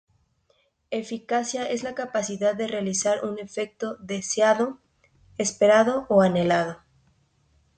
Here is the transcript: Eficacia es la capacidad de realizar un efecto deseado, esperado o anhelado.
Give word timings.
Eficacia 0.89 1.69
es 1.69 1.83
la 1.83 1.93
capacidad 1.93 2.55
de 2.55 2.65
realizar 2.67 3.23
un 3.23 3.37
efecto 3.37 3.97
deseado, 3.99 4.79
esperado 5.37 6.07
o 6.09 6.23
anhelado. 6.23 6.77